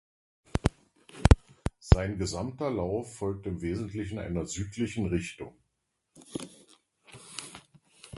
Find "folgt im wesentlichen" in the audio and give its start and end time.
3.17-4.17